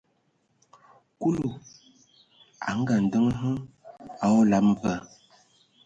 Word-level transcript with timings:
Kulu 1.19 1.49
a 2.67 2.69
ngaandǝŋ 2.79 3.25
hm 3.39 3.55
a 4.25 4.27
olam 4.39 4.67
va, 4.81 4.93